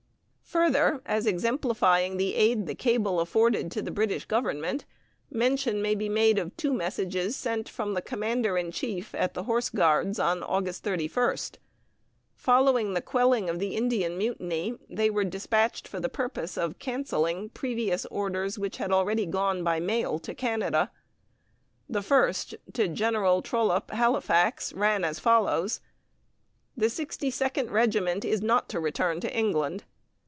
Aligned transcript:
Further, 0.51 1.01
as 1.05 1.25
exemplifying 1.25 2.17
the 2.17 2.35
aid 2.35 2.67
the 2.67 2.75
cable 2.75 3.21
afforded 3.21 3.71
to 3.71 3.81
the 3.81 3.89
British 3.89 4.25
Government, 4.25 4.83
mention 5.29 5.81
may 5.81 5.95
be 5.95 6.09
made 6.09 6.37
of 6.37 6.57
two 6.57 6.73
messages 6.73 7.37
sent 7.37 7.69
from 7.69 7.93
the 7.93 8.01
commander 8.01 8.57
in 8.57 8.69
chief 8.73 9.15
at 9.15 9.33
the 9.33 9.43
Horse 9.43 9.69
Guards, 9.69 10.19
on 10.19 10.43
August 10.43 10.83
31st. 10.83 11.55
Following 12.35 12.93
the 12.93 13.01
quelling 13.01 13.49
of 13.49 13.59
the 13.59 13.77
Indian 13.77 14.17
mutiny, 14.17 14.75
they 14.89 15.09
were 15.09 15.23
despatched 15.23 15.87
for 15.87 16.01
the 16.01 16.09
purpose 16.09 16.57
of 16.57 16.79
canceling 16.79 17.47
previous 17.51 18.05
orders 18.07 18.59
which 18.59 18.75
had 18.75 18.91
already 18.91 19.25
gone 19.25 19.63
by 19.63 19.79
mail 19.79 20.19
to 20.19 20.35
Canada. 20.35 20.91
The 21.87 22.01
first, 22.01 22.55
to 22.73 22.89
General 22.89 23.41
Trollope, 23.41 23.89
Halifax, 23.91 24.73
ran 24.73 25.05
as 25.05 25.17
follows: 25.17 25.79
"The 26.75 26.89
Sixty 26.89 27.31
second 27.31 27.71
Regiment 27.71 28.25
is 28.25 28.41
not 28.41 28.67
to 28.67 28.81
return 28.81 29.21
to 29.21 29.33
England." 29.33 29.85